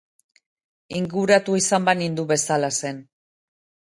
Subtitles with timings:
[0.99, 2.99] Inguratu izan banindu bezala zen.